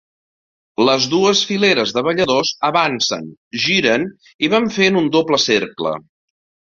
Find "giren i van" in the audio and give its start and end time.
3.67-4.69